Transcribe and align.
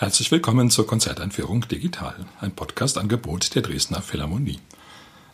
Herzlich 0.00 0.30
willkommen 0.30 0.70
zur 0.70 0.86
Konzerteinführung 0.86 1.68
Digital, 1.68 2.16
ein 2.40 2.52
Podcast-Angebot 2.52 3.54
der 3.54 3.60
Dresdner 3.60 4.00
Philharmonie. 4.00 4.58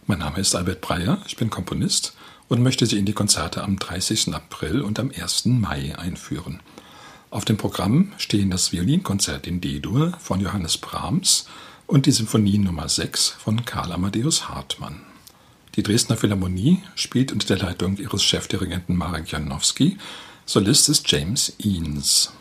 Mein 0.09 0.19
Name 0.19 0.41
ist 0.41 0.57
Albert 0.57 0.81
Breyer, 0.81 1.23
ich 1.25 1.37
bin 1.37 1.51
Komponist 1.51 2.17
und 2.49 2.65
möchte 2.65 2.85
Sie 2.85 2.99
in 2.99 3.07
die 3.07 3.13
Konzerte 3.13 3.63
am 3.63 3.79
30. 3.79 4.35
April 4.35 4.81
und 4.83 4.99
am 4.99 5.13
1. 5.17 5.45
Mai 5.45 5.97
einführen. 5.97 6.59
Auf 7.31 7.45
dem 7.45 7.59
Programm 7.59 8.11
stehen 8.17 8.51
das 8.51 8.73
Violinkonzert 8.73 9.47
in 9.47 9.61
D-Dur 9.61 10.15
von 10.19 10.41
Johannes 10.41 10.79
Brahms 10.79 11.47
und 11.87 12.07
die 12.07 12.11
Symphonie 12.11 12.59
Nummer 12.59 12.89
6 12.89 13.29
von 13.39 13.65
Karl 13.65 13.93
Amadeus 13.93 14.49
Hartmann. 14.49 15.01
Die 15.77 15.85
Dresdner 15.85 16.17
Philharmonie 16.17 16.83
spielt 16.97 17.31
unter 17.31 17.55
der 17.55 17.65
Leitung 17.65 17.99
ihres 17.99 18.25
Chefdirigenten 18.25 18.97
Marek 18.97 19.31
Janowski. 19.31 19.97
Solist 20.45 20.89
ist 20.89 21.09
James 21.09 21.53
Eanes. 21.61 22.33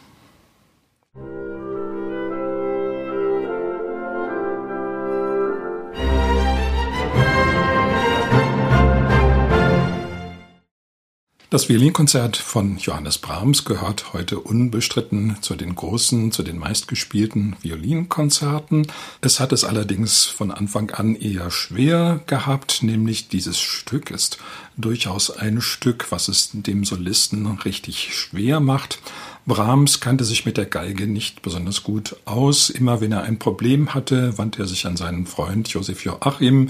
Das 11.56 11.70
Violinkonzert 11.70 12.36
von 12.36 12.80
Johannes 12.80 13.18
Brahms 13.18 13.64
gehört 13.64 14.12
heute 14.12 14.42
unbestritten 14.42 15.38
zu 15.40 15.56
den 15.56 15.74
großen, 15.74 16.34
zu 16.34 16.44
den 16.44 16.58
meistgespielten 16.58 17.56
Violinkonzerten. 17.62 18.88
Es 19.22 19.40
hat 19.40 19.54
es 19.54 19.64
allerdings 19.64 20.26
von 20.26 20.52
Anfang 20.52 20.92
an 20.92 21.16
eher 21.16 21.50
schwer 21.52 22.20
gehabt, 22.28 22.84
nämlich 22.84 23.30
dieses 23.30 23.58
Stück 23.58 24.12
ist 24.12 24.38
durchaus 24.76 25.32
ein 25.32 25.62
Stück, 25.62 26.12
was 26.12 26.28
es 26.28 26.50
dem 26.52 26.84
Solisten 26.84 27.46
richtig 27.60 28.14
schwer 28.14 28.60
macht. 28.60 29.00
Brahms 29.48 30.00
kannte 30.00 30.24
sich 30.24 30.46
mit 30.46 30.58
der 30.58 30.66
Geige 30.66 31.06
nicht 31.06 31.44
besonders 31.44 31.84
gut 31.84 32.16
aus. 32.26 32.72
Immer 32.72 33.00
wenn 33.00 33.12
er 33.12 33.24
ein 33.24 33.38
Problem 33.38 33.94
hatte, 33.94 34.38
wandte 34.40 34.64
er 34.64 34.68
sich 34.68 34.88
an 34.88 34.98
seinen 34.98 35.28
Freund 35.28 35.68
Josef 35.68 36.04
Joachim, 36.04 36.68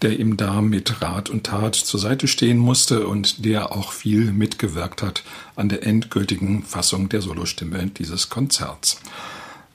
der 0.00 0.18
ihm 0.18 0.38
da 0.38 0.62
mit 0.62 1.02
Rat 1.02 1.28
und 1.28 1.44
Tat 1.44 1.74
zur 1.74 2.00
Seite 2.00 2.26
stehen 2.26 2.56
musste 2.56 3.06
und 3.06 3.44
der 3.44 3.72
auch 3.72 3.92
viel 3.92 4.32
mitgewirkt 4.32 5.02
hat 5.02 5.22
an 5.54 5.68
der 5.68 5.86
endgültigen 5.86 6.62
Fassung 6.62 7.10
der 7.10 7.20
Solostimme 7.20 7.88
dieses 7.88 8.30
Konzerts. 8.30 9.00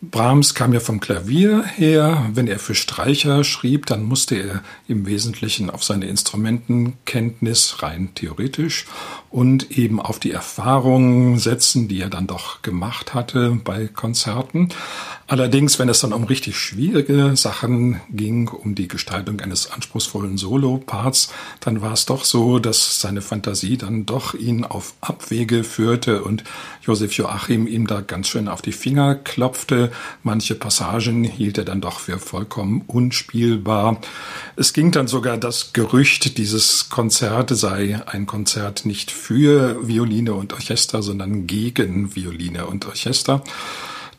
Brahms 0.02 0.56
kam 0.56 0.72
ja 0.72 0.80
vom 0.80 1.02
Klavier 1.02 1.64
her. 1.66 2.30
Wenn 2.34 2.48
er 2.48 2.60
für 2.60 2.74
Streicher 2.74 3.44
schrieb, 3.44 3.86
dann 3.86 4.04
musste 4.04 4.36
er 4.36 4.64
im 4.88 5.06
Wesentlichen 5.06 5.70
auf 5.70 5.84
seine 5.84 6.08
Instrumentenkenntnis 6.08 7.84
rein 7.84 8.12
theoretisch 8.16 8.86
und 9.30 9.78
eben 9.78 10.00
auf 10.00 10.18
die 10.20 10.32
Erfahrungen 10.32 11.38
setzen, 11.38 11.90
die 11.90 12.00
er 12.00 12.10
dann 12.10 12.28
doch 12.28 12.62
gemacht 12.62 13.14
hatte 13.14 13.60
bei 13.64 13.88
Konzerten. 13.88 14.70
Allerdings, 15.28 15.78
wenn 15.78 15.90
es 15.90 16.00
dann 16.00 16.14
um 16.14 16.24
richtig 16.24 16.58
schwierige 16.58 17.36
Sachen 17.36 18.02
ging, 18.10 18.48
um 18.48 18.74
die 18.74 18.88
Gestaltung 18.88 19.42
eines 19.42 19.70
anspruchsvollen 19.70 20.38
Solo-Parts, 20.38 21.32
dann 21.60 21.82
war 21.82 21.94
es 21.94 22.08
doch 22.08 22.24
so, 22.24 22.58
dass 22.58 23.02
seine 23.02 23.22
Fantasie 23.22 23.78
dann 23.78 24.08
doch 24.08 24.34
ihn 24.34 24.66
auf 24.66 24.96
Abwege 25.02 25.64
führte 25.64 26.24
und 26.24 26.44
Josef 26.82 27.14
Joachim 27.14 27.68
ihm 27.68 27.86
da 27.86 28.02
ganz 28.02 28.28
schön 28.30 28.48
auf 28.48 28.64
die 28.64 28.72
Finger 28.72 29.14
klopfte. 29.14 29.89
Manche 30.24 30.56
Passagen 30.56 31.24
hielt 31.24 31.58
er 31.58 31.66
dann 31.66 31.82
doch 31.82 32.00
für 32.00 32.20
vollkommen 32.20 32.84
unspielbar. 32.88 34.00
Es 34.56 34.74
ging 34.74 34.92
dann 34.92 35.08
sogar 35.08 35.38
das 35.38 35.74
Gerücht, 35.74 36.38
dieses 36.38 36.90
Konzert 36.90 37.50
sei 37.52 38.02
ein 38.06 38.26
Konzert 38.26 38.86
nicht 38.86 39.12
für 39.12 39.88
Violine 39.88 40.34
und 40.34 40.54
Orchester, 40.54 41.02
sondern 41.02 41.48
gegen 41.48 42.16
Violine 42.16 42.66
und 42.68 42.86
Orchester. 42.86 43.44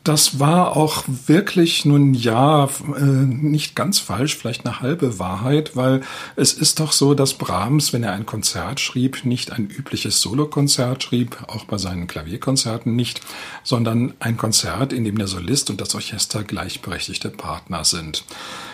Das 0.03 0.39
war 0.39 0.75
auch 0.75 1.03
wirklich 1.07 1.85
nun 1.85 2.15
ja 2.15 2.65
äh, 2.65 3.01
nicht 3.01 3.75
ganz 3.75 3.99
falsch, 3.99 4.35
vielleicht 4.35 4.65
eine 4.65 4.79
halbe 4.79 5.19
Wahrheit, 5.19 5.75
weil 5.75 6.01
es 6.35 6.53
ist 6.53 6.79
doch 6.79 6.91
so, 6.91 7.13
dass 7.13 7.35
Brahms, 7.35 7.93
wenn 7.93 8.01
er 8.03 8.13
ein 8.13 8.25
Konzert 8.25 8.79
schrieb, 8.79 9.25
nicht 9.25 9.51
ein 9.51 9.69
übliches 9.69 10.19
Solokonzert 10.19 11.03
schrieb, 11.03 11.37
auch 11.47 11.65
bei 11.65 11.77
seinen 11.77 12.07
Klavierkonzerten 12.07 12.95
nicht, 12.95 13.21
sondern 13.63 14.15
ein 14.19 14.37
Konzert, 14.37 14.91
in 14.91 15.03
dem 15.03 15.19
der 15.19 15.27
Solist 15.27 15.69
und 15.69 15.79
das 15.79 15.93
Orchester 15.93 16.43
gleichberechtigte 16.43 17.29
Partner 17.29 17.85
sind. 17.85 18.23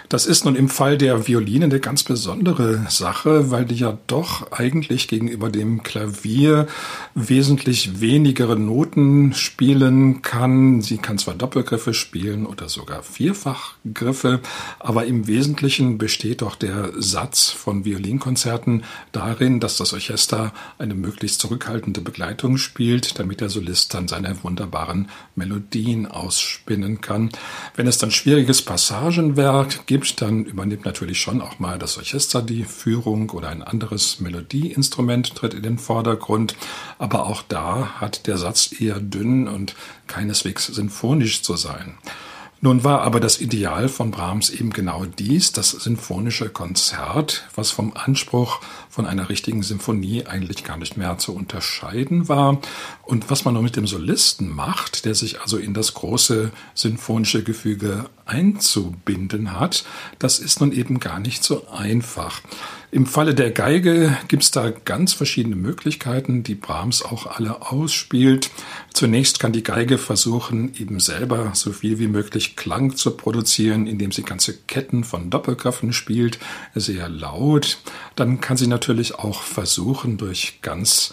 Das 0.09 0.25
ist 0.25 0.45
nun 0.45 0.55
im 0.55 0.69
Fall 0.69 0.97
der 0.97 1.27
Violine 1.27 1.65
eine 1.65 1.81
ganz 1.81 2.03
besondere 2.03 2.85
Sache, 2.87 3.51
weil 3.51 3.65
die 3.65 3.75
ja 3.75 3.97
doch 4.07 4.53
eigentlich 4.53 5.09
gegenüber 5.09 5.49
dem 5.49 5.83
Klavier 5.83 6.67
wesentlich 7.13 7.99
wenigere 7.99 8.57
Noten 8.57 9.33
spielen 9.33 10.21
kann. 10.21 10.81
Sie 10.81 10.97
kann 10.97 11.17
zwar 11.17 11.35
Doppelgriffe 11.35 11.93
spielen 11.93 12.45
oder 12.45 12.69
sogar 12.69 13.03
Vierfachgriffe, 13.03 14.39
aber 14.79 15.05
im 15.07 15.27
Wesentlichen 15.27 15.97
besteht 15.97 16.41
doch 16.41 16.55
der 16.55 16.93
Satz 16.97 17.49
von 17.49 17.83
Violinkonzerten 17.83 18.85
darin, 19.11 19.59
dass 19.59 19.75
das 19.75 19.91
Orchester 19.91 20.53
eine 20.77 20.95
möglichst 20.95 21.41
zurückhaltende 21.41 21.99
Begleitung 21.99 22.57
spielt, 22.57 23.19
damit 23.19 23.41
der 23.41 23.49
Solist 23.49 23.93
dann 23.93 24.07
seine 24.07 24.41
wunderbaren 24.41 25.09
Melodien 25.35 26.05
ausspinnen 26.05 27.01
kann. 27.01 27.29
Wenn 27.75 27.87
es 27.87 27.97
dann 27.97 28.11
schwieriges 28.11 28.61
Passagenwerk 28.61 29.85
gibt, 29.85 29.96
gibt, 29.97 30.21
dann 30.21 30.45
übernimmt 30.45 30.85
natürlich 30.85 31.19
schon 31.19 31.41
auch 31.41 31.57
mal 31.57 31.79
das 31.79 31.97
Orchester 31.97 32.43
die 32.43 32.65
Führung 32.65 33.31
oder 33.31 33.49
ein 33.49 33.63
anderes 33.63 34.19
Melodieinstrument 34.19 35.33
tritt 35.33 35.55
in 35.55 35.63
den 35.63 35.79
Vordergrund. 35.79 36.55
Aber 36.99 37.25
auch 37.25 37.41
da 37.41 37.99
hat 37.99 38.27
der 38.27 38.37
Satz 38.37 38.79
eher 38.79 38.99
dünn 38.99 39.47
und 39.47 39.73
keineswegs 40.05 40.67
sinfonisch 40.67 41.41
zu 41.41 41.55
sein. 41.55 41.97
Nun 42.61 42.83
war 42.83 43.01
aber 43.01 43.19
das 43.19 43.41
Ideal 43.41 43.89
von 43.89 44.11
Brahms 44.11 44.51
eben 44.51 44.69
genau 44.71 45.05
dies, 45.05 45.51
das 45.51 45.71
sinfonische 45.71 46.49
Konzert, 46.49 47.47
was 47.55 47.71
vom 47.71 47.93
Anspruch 47.95 48.61
von 48.89 49.05
einer 49.05 49.29
richtigen 49.29 49.63
Symphonie 49.63 50.25
eigentlich 50.25 50.63
gar 50.63 50.77
nicht 50.77 50.97
mehr 50.97 51.17
zu 51.17 51.35
unterscheiden 51.35 52.27
war. 52.27 52.59
Und 53.03 53.29
was 53.29 53.45
man 53.45 53.53
nur 53.53 53.63
mit 53.63 53.75
dem 53.75 53.87
Solisten 53.87 54.53
macht, 54.53 55.05
der 55.05 55.15
sich 55.15 55.41
also 55.41 55.57
in 55.57 55.73
das 55.73 55.93
große 55.93 56.51
sinfonische 56.73 57.43
Gefüge 57.43 58.09
einzubinden 58.25 59.57
hat, 59.59 59.85
das 60.19 60.39
ist 60.39 60.59
nun 60.59 60.71
eben 60.71 60.99
gar 60.99 61.19
nicht 61.19 61.43
so 61.43 61.67
einfach. 61.69 62.41
Im 62.89 63.05
Falle 63.05 63.35
der 63.35 63.51
Geige 63.51 64.17
gibt 64.29 64.43
es 64.43 64.51
da 64.51 64.69
ganz 64.69 65.11
verschiedene 65.11 65.57
Möglichkeiten, 65.57 66.43
die 66.43 66.55
Brahms 66.55 67.03
auch 67.03 67.27
alle 67.27 67.69
ausspielt. 67.69 68.49
Zunächst 68.93 69.41
kann 69.41 69.51
die 69.51 69.61
Geige 69.61 69.97
versuchen, 69.97 70.73
eben 70.73 71.01
selber 71.01 71.51
so 71.53 71.73
viel 71.73 71.99
wie 71.99 72.07
möglich 72.07 72.55
Klang 72.55 72.95
zu 72.95 73.11
produzieren, 73.11 73.87
indem 73.87 74.13
sie 74.13 74.23
ganze 74.23 74.55
Ketten 74.55 75.03
von 75.03 75.29
Doppelgriffen 75.29 75.91
spielt, 75.91 76.39
sehr 76.75 77.09
laut. 77.09 77.77
Dann 78.15 78.39
kann 78.39 78.55
sie 78.55 78.67
natürlich 78.77 79.15
auch 79.15 79.41
versuchen, 79.41 80.17
durch 80.17 80.59
ganz 80.61 81.11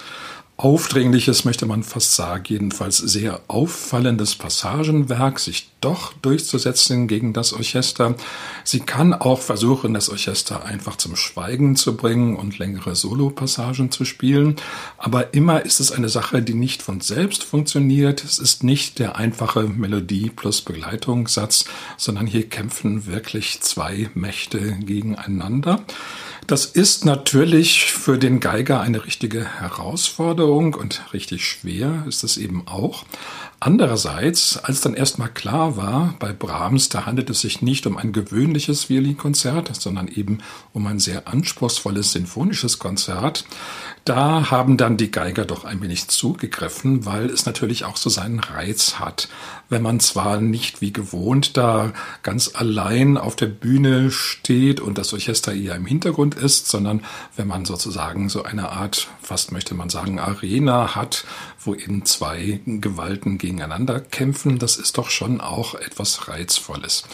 aufdringliches, 0.56 1.44
möchte 1.44 1.66
man 1.66 1.82
fast 1.82 2.14
sagen, 2.14 2.44
jedenfalls 2.46 2.98
sehr 2.98 3.40
auffallendes 3.48 4.36
Passagenwerk 4.36 5.40
sich 5.40 5.70
doch 5.80 6.12
durchzusetzen 6.22 7.08
gegen 7.08 7.32
das 7.32 7.52
Orchester. 7.52 8.14
Sie 8.62 8.80
kann 8.80 9.14
auch 9.14 9.40
versuchen, 9.40 9.94
das 9.94 10.08
Orchester 10.08 10.64
einfach 10.64 10.96
zum 10.96 11.16
Schweigen 11.16 11.74
zu 11.74 11.96
bringen 11.96 12.36
und 12.36 12.58
längere 12.58 12.94
Solopassagen 12.94 13.90
zu 13.90 14.04
spielen. 14.04 14.56
Aber 14.96 15.34
immer 15.34 15.64
ist 15.64 15.80
es 15.80 15.90
eine 15.90 16.08
Sache, 16.08 16.40
die 16.40 16.54
nicht 16.54 16.82
von 16.82 17.00
selbst 17.00 17.42
funktioniert. 17.42 18.22
Es 18.22 18.38
ist 18.38 18.62
nicht 18.62 19.00
der 19.00 19.16
einfache 19.16 19.64
Melodie 19.64 20.30
plus 20.30 20.60
Begleitungssatz, 20.60 21.64
sondern 21.96 22.26
hier 22.26 22.48
kämpfen 22.48 23.06
wirklich 23.06 23.60
zwei 23.60 24.08
Mächte 24.14 24.76
gegeneinander. 24.84 25.80
Das 26.46 26.66
ist 26.66 27.06
natürlich 27.06 27.92
für 27.92 28.18
den 28.18 28.38
Geiger 28.38 28.80
eine 28.80 29.06
richtige 29.06 29.46
Herausforderung 29.60 30.74
und 30.74 31.02
richtig 31.14 31.46
schwer 31.46 32.04
ist 32.06 32.22
es 32.22 32.36
eben 32.36 32.66
auch. 32.66 33.06
Andererseits, 33.66 34.58
als 34.58 34.82
dann 34.82 34.92
erstmal 34.92 35.30
klar 35.30 35.78
war, 35.78 36.16
bei 36.18 36.34
Brahms, 36.34 36.90
da 36.90 37.06
handelt 37.06 37.30
es 37.30 37.40
sich 37.40 37.62
nicht 37.62 37.86
um 37.86 37.96
ein 37.96 38.12
gewöhnliches 38.12 38.90
Violinkonzert, 38.90 39.74
sondern 39.80 40.08
eben 40.08 40.40
um 40.74 40.86
ein 40.86 41.00
sehr 41.00 41.28
anspruchsvolles 41.28 42.12
sinfonisches 42.12 42.78
Konzert, 42.78 43.46
da 44.04 44.50
haben 44.50 44.76
dann 44.76 44.98
die 44.98 45.10
Geiger 45.10 45.46
doch 45.46 45.64
ein 45.64 45.80
wenig 45.80 46.08
zugegriffen, 46.08 47.06
weil 47.06 47.30
es 47.30 47.46
natürlich 47.46 47.86
auch 47.86 47.96
so 47.96 48.10
seinen 48.10 48.38
Reiz 48.38 48.98
hat. 48.98 49.30
Wenn 49.70 49.80
man 49.80 49.98
zwar 49.98 50.42
nicht 50.42 50.82
wie 50.82 50.92
gewohnt 50.92 51.56
da 51.56 51.94
ganz 52.22 52.50
allein 52.54 53.16
auf 53.16 53.34
der 53.34 53.46
Bühne 53.46 54.10
steht 54.10 54.80
und 54.80 54.98
das 54.98 55.14
Orchester 55.14 55.54
eher 55.54 55.74
im 55.74 55.86
Hintergrund 55.86 56.34
ist, 56.34 56.68
sondern 56.68 57.02
wenn 57.34 57.48
man 57.48 57.64
sozusagen 57.64 58.28
so 58.28 58.42
eine 58.42 58.72
Art, 58.72 59.08
fast 59.22 59.52
möchte 59.52 59.74
man 59.74 59.88
sagen, 59.88 60.18
Arena 60.18 60.94
hat, 60.94 61.24
wo 61.58 61.74
eben 61.74 62.04
zwei 62.04 62.60
Gewalten 62.66 63.38
gegeneinander 63.56 64.00
kämpfen, 64.00 64.58
das 64.58 64.76
ist 64.76 64.98
doch 64.98 65.10
schon 65.10 65.40
auch 65.40 65.74
etwas 65.74 66.28
Reizvolles. 66.28 67.04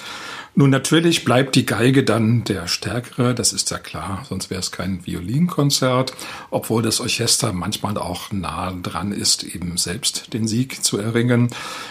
Nun 0.57 0.71
natürlich 0.71 1.25
bleibt 1.25 1.55
die 1.55 1.65
Geige 1.65 2.03
dann 2.03 2.43
der 2.43 2.67
stärkere, 2.67 3.35
das 3.35 3.53
ist 3.53 3.71
ja 3.71 3.79
klar, 3.79 4.25
sonst 4.29 4.51
wäre 4.51 4.59
es 4.61 4.73
kein 4.73 5.07
Violinkonzert, 5.07 6.13
obwohl 6.51 6.83
das 6.83 7.01
Orchester 7.01 7.53
manchmal 7.53 7.97
auch 7.97 8.33
nah 8.33 8.73
dran 8.73 9.13
ist, 9.13 9.45
eben 9.45 9.77
selbst 9.77 10.33
den 10.33 10.49
Sieg 10.49 10.83
zu 10.83 10.99
erringen. 10.99 11.51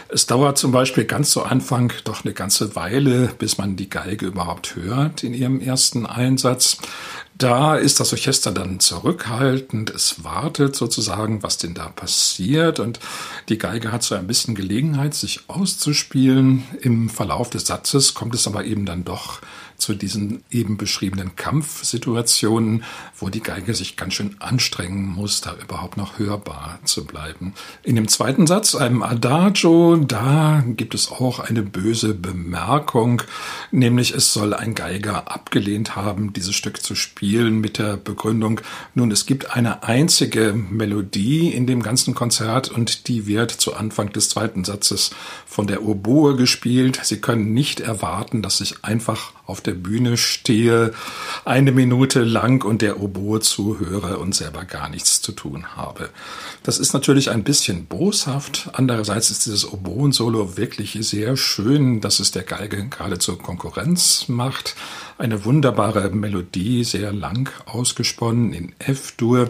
Es 0.10 0.28
dauert 0.28 0.58
zum 0.58 0.74
Beispiel 0.74 1.06
ganz 1.06 1.30
zu 1.30 1.44
Anfang 1.44 1.94
doch 2.04 2.26
eine 2.26 2.34
ganze 2.34 2.76
Weile, 2.76 3.32
bis 3.38 3.58
man 3.58 3.78
die 3.78 3.90
Geige 3.90 4.26
überhaupt 4.26 4.76
hört 4.76 5.24
in 5.24 5.34
ihrem 5.34 5.62
ersten 5.62 6.06
Einsatz. 6.06 6.80
Da 7.40 7.78
ist 7.78 8.02
das 8.02 8.12
Orchester 8.12 8.52
dann 8.52 8.82
zurückhaltend, 8.82 9.92
es 9.92 10.26
wartet 10.26 10.76
sozusagen, 10.76 11.42
was 11.42 11.58
denn 11.58 11.74
da 11.74 11.88
passiert 11.88 12.82
und 12.82 13.00
die 13.48 13.58
Geige 13.58 13.94
hat 13.94 14.04
so 14.04 14.14
ein 14.16 14.28
bisschen 14.28 14.56
Gelegenheit, 14.56 15.14
sich 15.14 15.40
auszuspielen. 15.48 16.66
Im 16.82 17.10
Verlauf 17.10 17.50
des 17.50 17.66
Satzes 17.66 18.14
kommt 18.14 18.36
es 18.36 18.46
aber 18.46 18.66
eben 18.66 18.86
dann 18.86 19.06
doch 19.06 19.40
zu 19.80 19.94
diesen 19.94 20.44
eben 20.52 20.78
beschriebenen 20.78 21.36
Kampfsituationen, 21.36 22.84
wo 23.18 23.30
die 23.30 23.42
Geige 23.42 23.74
sich 23.74 23.98
ganz 23.98 24.14
schön 24.14 24.36
anstrengen 24.40 25.06
muss, 25.06 25.42
da 25.42 25.56
überhaupt 25.56 25.98
noch 25.98 26.20
hörbar 26.20 26.80
zu 26.84 27.06
bleiben. 27.06 27.54
In 27.84 27.96
dem 27.96 28.08
zweiten 28.08 28.46
Satz, 28.48 28.76
einem 28.76 29.04
Adagio, 29.04 29.96
da 29.96 30.64
gibt 30.66 30.94
es 30.94 31.12
auch 31.12 31.40
eine 31.40 31.64
böse 31.64 32.14
Bemerkung, 32.14 33.22
nämlich 33.72 34.14
es 34.14 34.34
soll 34.34 34.54
ein 34.54 34.76
Geiger 34.76 35.32
abgelehnt 35.32 35.96
haben, 35.96 36.34
dieses 36.34 36.56
Stück 36.56 36.82
zu 36.84 36.96
spielen 36.96 37.60
mit 37.60 37.78
der 37.78 37.98
Begründung, 37.98 38.62
nun, 38.94 39.12
es 39.12 39.26
gibt 39.26 39.56
eine 39.56 39.84
einzige 39.84 40.54
Melodie 40.54 41.50
in 41.54 41.68
dem 41.68 41.82
ganzen 41.82 42.14
Konzert 42.14 42.70
und 42.70 43.08
die 43.08 43.28
wird 43.28 43.52
zu 43.52 43.76
Anfang 43.76 44.12
des 44.12 44.30
zweiten 44.30 44.64
Satzes 44.64 45.12
von 45.46 45.68
der 45.68 45.84
Oboe 45.84 46.36
gespielt. 46.36 47.00
Sie 47.04 47.22
können 47.22 47.54
nicht 47.54 47.80
erwarten, 47.80 48.42
dass 48.42 48.62
ich 48.62 48.84
einfach 48.84 49.34
auf 49.50 49.62
der 49.62 49.74
Bühne 49.74 50.16
stehe, 50.16 50.94
eine 51.44 51.72
Minute 51.72 52.24
lang 52.24 52.64
und 52.64 52.82
der 52.82 53.02
Oboe 53.02 53.40
zuhöre 53.40 54.20
und 54.20 54.36
selber 54.36 54.64
gar 54.66 54.90
nichts 54.90 55.22
zu 55.22 55.32
tun 55.32 55.76
habe. 55.76 56.10
Das 56.64 56.78
ist 56.78 56.94
natürlich 56.94 57.32
ein 57.32 57.44
bisschen 57.44 57.86
boshaft. 57.86 58.70
Andererseits 58.74 59.32
ist 59.32 59.46
dieses 59.46 59.72
Oboen-Solo 59.72 60.56
wirklich 60.58 60.98
sehr 61.02 61.36
schön, 61.36 62.00
dass 62.02 62.20
es 62.20 62.32
der 62.32 62.44
Geige 62.44 62.88
geradezu 62.88 63.38
Konkurrenz 63.38 64.26
macht. 64.28 64.76
Eine 65.18 65.44
wunderbare 65.46 66.12
Melodie, 66.12 66.84
sehr 66.84 67.12
lang 67.12 67.52
ausgesponnen 67.66 68.54
in 68.54 68.74
F-Dur, 68.80 69.50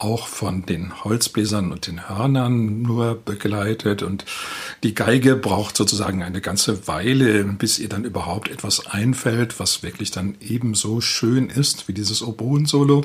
auch 0.00 0.26
von 0.26 0.64
den 0.66 1.04
Holzbläsern 1.04 1.72
und 1.72 1.86
den 1.86 2.08
Hörnern 2.08 2.82
nur 2.82 3.14
begleitet. 3.14 4.02
Und 4.02 4.24
die 4.82 4.94
Geige 4.94 5.36
braucht 5.36 5.76
sozusagen 5.76 6.22
eine 6.22 6.40
ganze 6.40 6.88
Weile, 6.88 7.44
bis 7.44 7.78
ihr 7.78 7.88
dann 7.88 8.04
überhaupt 8.04 8.48
etwas 8.48 8.86
einfällt, 8.86 9.60
was 9.60 9.82
wirklich 9.82 10.10
dann 10.10 10.36
ebenso 10.40 11.00
schön 11.00 11.48
ist 11.48 11.86
wie 11.86 11.92
dieses 11.92 12.22
Oboen-Solo. 12.22 13.04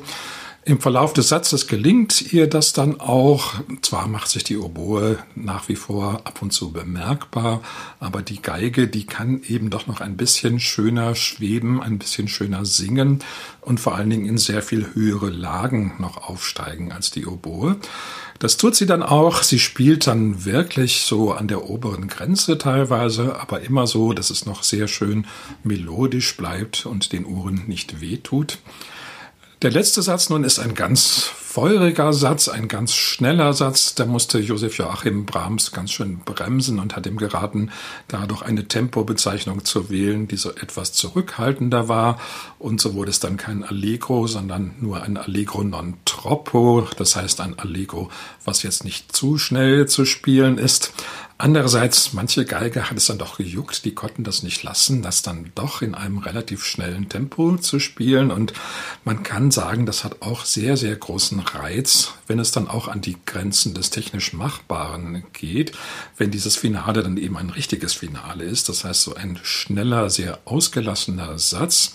Im 0.68 0.80
Verlauf 0.80 1.12
des 1.12 1.28
Satzes 1.28 1.68
gelingt 1.68 2.32
ihr 2.32 2.48
das 2.48 2.72
dann 2.72 2.98
auch. 2.98 3.54
Zwar 3.82 4.08
macht 4.08 4.26
sich 4.26 4.42
die 4.42 4.58
Oboe 4.58 5.16
nach 5.36 5.68
wie 5.68 5.76
vor 5.76 6.22
ab 6.24 6.42
und 6.42 6.52
zu 6.52 6.72
bemerkbar, 6.72 7.62
aber 8.00 8.20
die 8.20 8.42
Geige, 8.42 8.88
die 8.88 9.06
kann 9.06 9.42
eben 9.46 9.70
doch 9.70 9.86
noch 9.86 10.00
ein 10.00 10.16
bisschen 10.16 10.58
schöner 10.58 11.14
schweben, 11.14 11.80
ein 11.80 12.00
bisschen 12.00 12.26
schöner 12.26 12.64
singen 12.64 13.20
und 13.60 13.78
vor 13.78 13.94
allen 13.94 14.10
Dingen 14.10 14.26
in 14.26 14.38
sehr 14.38 14.60
viel 14.60 14.92
höhere 14.92 15.30
Lagen 15.30 15.94
noch 16.00 16.28
aufsteigen 16.28 16.90
als 16.90 17.12
die 17.12 17.26
Oboe. 17.26 17.76
Das 18.40 18.56
tut 18.56 18.74
sie 18.74 18.86
dann 18.86 19.04
auch. 19.04 19.44
Sie 19.44 19.60
spielt 19.60 20.08
dann 20.08 20.44
wirklich 20.44 21.02
so 21.02 21.30
an 21.30 21.46
der 21.46 21.70
oberen 21.70 22.08
Grenze 22.08 22.58
teilweise, 22.58 23.38
aber 23.38 23.60
immer 23.60 23.86
so, 23.86 24.12
dass 24.12 24.30
es 24.30 24.46
noch 24.46 24.64
sehr 24.64 24.88
schön 24.88 25.28
melodisch 25.62 26.36
bleibt 26.36 26.86
und 26.86 27.12
den 27.12 27.24
Ohren 27.24 27.62
nicht 27.68 28.00
wehtut. 28.00 28.58
Der 29.62 29.70
letzte 29.70 30.02
Satz 30.02 30.28
nun 30.28 30.44
ist 30.44 30.58
ein 30.58 30.74
ganz 30.74 31.16
feuriger 31.16 32.12
Satz, 32.12 32.48
ein 32.48 32.68
ganz 32.68 32.94
schneller 32.94 33.54
Satz. 33.54 33.94
Da 33.94 34.04
musste 34.04 34.38
Josef 34.38 34.76
Joachim 34.76 35.24
Brahms 35.24 35.72
ganz 35.72 35.92
schön 35.92 36.18
bremsen 36.18 36.78
und 36.78 36.94
hat 36.94 37.06
ihm 37.06 37.16
geraten, 37.16 37.70
da 38.06 38.26
doch 38.26 38.42
eine 38.42 38.68
Tempobezeichnung 38.68 39.64
zu 39.64 39.88
wählen, 39.88 40.28
die 40.28 40.36
so 40.36 40.50
etwas 40.50 40.92
zurückhaltender 40.92 41.88
war. 41.88 42.20
Und 42.58 42.82
so 42.82 42.92
wurde 42.92 43.08
es 43.08 43.18
dann 43.18 43.38
kein 43.38 43.64
Allegro, 43.64 44.26
sondern 44.26 44.74
nur 44.78 45.02
ein 45.02 45.16
Allegro 45.16 45.64
non 45.64 45.94
troppo. 46.04 46.86
Das 46.98 47.16
heißt 47.16 47.40
ein 47.40 47.58
Allegro, 47.58 48.10
was 48.44 48.62
jetzt 48.62 48.84
nicht 48.84 49.16
zu 49.16 49.38
schnell 49.38 49.86
zu 49.86 50.04
spielen 50.04 50.58
ist. 50.58 50.92
Andererseits, 51.38 52.14
manche 52.14 52.46
Geiger 52.46 52.88
hat 52.88 52.96
es 52.96 53.06
dann 53.06 53.18
doch 53.18 53.36
gejuckt, 53.36 53.84
die 53.84 53.94
konnten 53.94 54.24
das 54.24 54.42
nicht 54.42 54.62
lassen, 54.62 55.02
das 55.02 55.20
dann 55.20 55.52
doch 55.54 55.82
in 55.82 55.94
einem 55.94 56.16
relativ 56.16 56.64
schnellen 56.64 57.10
Tempo 57.10 57.58
zu 57.58 57.78
spielen. 57.78 58.30
Und 58.30 58.54
man 59.04 59.22
kann 59.22 59.50
sagen, 59.50 59.84
das 59.84 60.02
hat 60.02 60.22
auch 60.22 60.46
sehr, 60.46 60.78
sehr 60.78 60.96
großen 60.96 61.40
Reiz, 61.40 62.14
wenn 62.26 62.38
es 62.38 62.50
dann 62.50 62.68
auch 62.68 62.88
an 62.88 63.00
die 63.00 63.16
Grenzen 63.26 63.74
des 63.74 63.90
technisch 63.90 64.32
Machbaren 64.32 65.24
geht, 65.32 65.72
wenn 66.16 66.30
dieses 66.30 66.56
Finale 66.56 67.02
dann 67.02 67.16
eben 67.16 67.36
ein 67.36 67.50
richtiges 67.50 67.94
Finale 67.94 68.44
ist. 68.44 68.68
Das 68.68 68.84
heißt, 68.84 69.02
so 69.02 69.14
ein 69.14 69.38
schneller, 69.42 70.10
sehr 70.10 70.38
ausgelassener 70.44 71.38
Satz. 71.38 71.94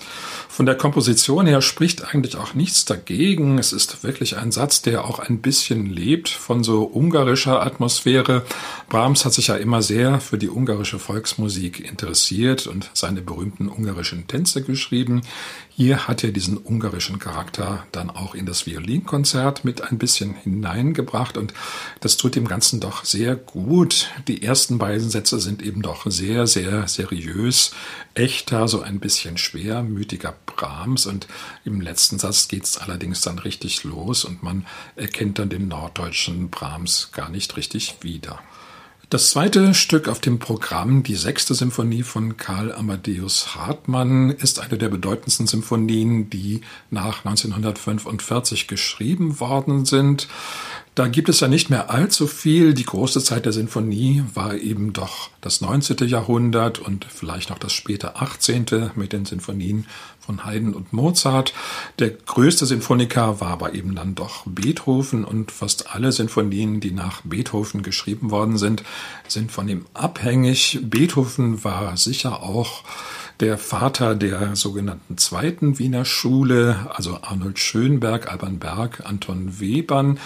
Von 0.50 0.66
der 0.66 0.76
Komposition 0.76 1.46
her 1.46 1.62
spricht 1.62 2.14
eigentlich 2.14 2.38
auch 2.38 2.54
nichts 2.54 2.86
dagegen. 2.86 3.58
Es 3.58 3.74
ist 3.74 4.04
wirklich 4.04 4.38
ein 4.38 4.52
Satz, 4.52 4.82
der 4.82 5.06
auch 5.06 5.20
ein 5.20 5.42
bisschen 5.42 5.86
lebt 5.86 6.30
von 6.30 6.64
so 6.64 6.84
ungarischer 6.84 7.62
Atmosphäre. 7.62 8.44
Brahms 8.90 9.26
hat 9.26 9.34
sich 9.34 9.48
ja 9.48 9.56
immer 9.56 9.82
sehr 9.82 10.20
für 10.20 10.38
die 10.38 10.50
ungarische 10.50 11.00
Volksmusik 11.00 11.80
interessiert 11.80 12.68
und 12.68 12.90
seine 12.94 13.22
berühmten 13.22 13.70
ungarischen 13.70 14.28
Tänze 14.28 14.62
geschrieben. 14.62 15.22
Hier 15.74 16.08
hat 16.08 16.24
er 16.24 16.32
diesen 16.32 16.58
ungarischen 16.58 17.18
Charakter 17.18 17.88
dann 17.92 18.10
auch 18.10 18.36
in 18.36 18.46
das 18.46 18.68
Violinkonzert 18.68 19.66
mit 19.66 19.82
ein 19.82 19.98
bisschen 19.98 20.21
hineingebracht 20.22 21.38
und 21.38 21.54
das 22.00 22.18
tut 22.18 22.36
dem 22.36 22.48
Ganzen 22.48 22.80
doch 22.80 23.04
sehr 23.06 23.36
gut. 23.36 24.10
Die 24.28 24.44
ersten 24.44 24.78
beiden 24.78 25.10
Sätze 25.10 25.40
sind 25.40 25.62
eben 25.62 25.82
doch 25.82 26.06
sehr, 26.10 26.48
sehr 26.48 26.88
seriös, 26.88 27.72
echter, 28.14 28.68
so 28.68 28.82
ein 28.82 29.00
bisschen 29.00 29.38
schwermütiger 29.38 30.36
Brahms 30.46 31.06
und 31.06 31.28
im 31.66 31.82
letzten 31.82 32.20
Satz 32.20 32.48
geht 32.48 32.66
es 32.66 32.78
allerdings 32.78 33.22
dann 33.22 33.40
richtig 33.40 33.84
los 33.84 34.26
und 34.26 34.44
man 34.44 34.66
erkennt 34.96 35.40
dann 35.40 35.50
den 35.50 35.68
norddeutschen 35.68 36.50
Brahms 36.50 37.10
gar 37.12 37.30
nicht 37.30 37.58
richtig 37.58 37.98
wieder. 38.02 38.40
Das 39.12 39.30
zweite 39.32 39.74
Stück 39.74 40.08
auf 40.08 40.22
dem 40.22 40.40
Programm, 40.40 41.04
die 41.04 41.16
sechste 41.16 41.54
Symphonie 41.54 42.02
von 42.02 42.38
Karl 42.38 42.72
Amadeus 42.72 43.58
Hartmann, 43.58 44.30
ist 44.30 44.62
eine 44.62 44.78
der 44.78 44.88
bedeutendsten 44.88 45.48
Symphonien, 45.48 46.30
die 46.30 46.62
nach 46.92 47.26
1945 47.26 48.70
geschrieben 48.70 49.42
worden 49.42 49.84
sind. 49.84 50.30
Da 50.94 51.08
gibt 51.08 51.30
es 51.30 51.40
ja 51.40 51.48
nicht 51.48 51.70
mehr 51.70 51.90
allzu 51.90 52.28
viel. 52.28 52.74
Die 52.74 52.84
große 52.84 53.24
Zeit 53.24 53.46
der 53.46 53.54
Sinfonie 53.54 54.24
war 54.34 54.56
eben 54.56 54.92
doch 54.92 55.30
das 55.40 55.62
19. 55.62 56.06
Jahrhundert 56.10 56.80
und 56.80 57.06
vielleicht 57.06 57.50
noch 57.50 57.60
das 57.60 57.72
späte 57.72 58.18
18. 58.18 58.92
mit 58.96 59.14
den 59.14 59.24
Sinfonien 59.24 59.88
von 60.20 60.46
Haydn 60.46 60.74
und 60.74 60.92
Mozart. 60.92 61.54
Der 62.00 62.10
größte 62.10 62.66
Sinfoniker 62.66 63.40
war 63.40 63.52
aber 63.52 63.74
eben 63.74 63.96
dann 63.96 64.16
doch 64.16 64.44
Beethoven 64.46 65.24
und 65.24 65.52
fast 65.52 65.96
alle 65.96 66.12
Sinfonien, 66.12 66.82
die 66.82 66.92
nach 66.92 67.22
Beethoven 67.24 67.84
geschrieben 67.84 68.30
worden 68.30 68.58
sind, 68.58 68.84
sind 69.30 69.50
von 69.52 69.70
ihm 69.70 69.86
abhängig. 69.94 70.80
Beethoven 70.84 71.64
war 71.64 71.96
sicher 71.96 72.44
auch 72.44 72.84
der 73.42 73.58
Vater 73.58 74.14
der 74.14 74.56
sogenannten 74.56 75.18
zweiten 75.18 75.80
Wiener 75.80 76.06
Schule, 76.06 76.92
also 76.94 77.18
Arnold 77.24 77.58
Schönberg, 77.58 78.32
Alban 78.32 78.60
Berg, 78.60 79.02
Anton 79.04 79.60
Webern, 79.60 80.20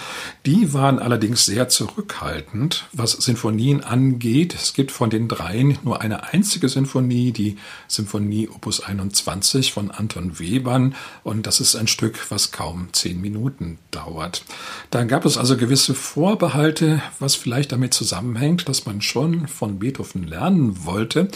die 0.44 0.74
waren 0.74 0.98
allerdings 0.98 1.46
sehr 1.46 1.68
zurückhaltend, 1.70 2.86
was 2.92 3.12
Sinfonien 3.12 3.82
angeht. 3.82 4.54
Es 4.54 4.74
gibt 4.74 4.92
von 4.92 5.08
den 5.08 5.28
dreien 5.28 5.78
nur 5.82 6.02
eine 6.02 6.32
einzige 6.34 6.68
Sinfonie, 6.68 7.32
die 7.32 7.56
Sinfonie 7.88 8.48
Opus 8.48 8.80
21 8.80 9.72
von 9.72 9.90
Anton 9.90 10.38
Webern, 10.38 10.94
und 11.24 11.46
das 11.46 11.60
ist 11.60 11.74
ein 11.74 11.88
Stück, 11.88 12.30
was 12.30 12.52
kaum 12.52 12.88
zehn 12.92 13.20
Minuten 13.20 13.78
dauert. 13.90 14.44
Da 14.90 15.04
gab 15.04 15.24
es 15.24 15.38
also 15.38 15.56
gewisse 15.56 15.94
Vorbehalte, 15.94 17.00
was 17.18 17.34
vielleicht 17.34 17.72
damit 17.72 17.94
zusammenhängt, 17.94 18.68
dass 18.68 18.84
man 18.84 19.00
schon 19.00 19.48
von 19.48 19.78
Beethoven 19.78 20.24
lernen 20.24 20.84
wollte, 20.84 21.28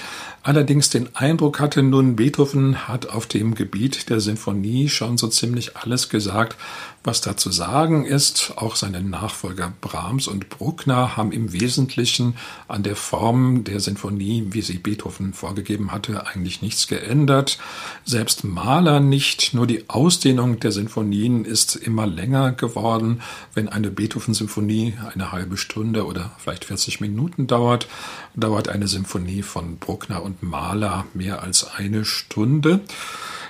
allerdings 0.42 0.90
den 0.90 1.16
Eindruck 1.16 1.58
hat, 1.58 1.69
hatte 1.70 1.84
nun 1.84 2.16
Beethoven 2.16 2.88
hat 2.88 3.10
auf 3.10 3.26
dem 3.26 3.54
Gebiet 3.54 4.10
der 4.10 4.18
Sinfonie 4.18 4.88
schon 4.88 5.16
so 5.16 5.28
ziemlich 5.28 5.76
alles 5.76 6.08
gesagt, 6.08 6.56
was 7.04 7.20
da 7.20 7.36
zu 7.36 7.52
sagen 7.52 8.04
ist. 8.04 8.54
Auch 8.56 8.74
seine 8.74 9.00
Nachfolger 9.00 9.72
Brahms 9.80 10.26
und 10.26 10.48
Bruckner 10.48 11.16
haben 11.16 11.30
im 11.30 11.52
Wesentlichen 11.52 12.36
an 12.66 12.82
der 12.82 12.96
Form 12.96 13.62
der 13.62 13.78
Sinfonie, 13.78 14.48
wie 14.50 14.62
sie 14.62 14.78
Beethoven 14.78 15.32
vorgegeben 15.32 15.92
hatte, 15.92 16.26
eigentlich 16.26 16.60
nichts 16.60 16.88
geändert. 16.88 17.58
Selbst 18.04 18.42
Mahler 18.42 18.98
nicht, 18.98 19.54
nur 19.54 19.68
die 19.68 19.88
Ausdehnung 19.88 20.58
der 20.58 20.72
Sinfonien 20.72 21.44
ist 21.44 21.76
immer 21.76 22.06
länger 22.06 22.50
geworden. 22.50 23.22
Wenn 23.54 23.68
eine 23.68 23.92
Beethoven-Symphonie 23.92 24.94
eine 25.14 25.30
halbe 25.30 25.56
Stunde 25.56 26.04
oder 26.04 26.32
vielleicht 26.38 26.64
40 26.64 27.00
Minuten 27.00 27.46
dauert, 27.46 27.86
dauert 28.34 28.68
eine 28.68 28.88
Symphonie 28.88 29.42
von 29.42 29.78
Bruckner 29.78 30.22
und 30.22 30.42
Mahler 30.42 31.06
mehr 31.14 31.42
als 31.42 31.59
als 31.60 31.74
eine 31.76 32.04
Stunde. 32.04 32.80